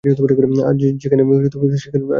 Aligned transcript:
আজ 0.03 0.77
যেন 0.81 0.95
সেখানে 0.99 1.21
রাতই 1.23 1.57
হয়নি। 1.61 2.07